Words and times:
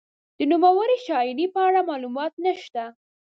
د 0.37 0.39
نوموړې 0.51 0.97
شاعرې 1.05 1.47
په 1.53 1.59
اړه 1.67 1.81
معلومات 1.89 2.33
نشته. 2.45 2.83